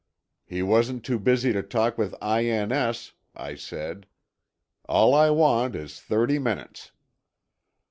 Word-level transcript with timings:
"He 0.47 0.63
wasn't 0.63 1.05
too 1.05 1.19
busy 1.19 1.53
to 1.53 1.61
talk 1.61 1.95
with 1.95 2.15
I.N.S.," 2.23 3.11
I 3.35 3.53
said. 3.53 4.07
"All 4.85 5.13
I 5.13 5.29
want 5.29 5.75
is 5.75 5.99
thirty 5.99 6.39
minutes." 6.39 6.89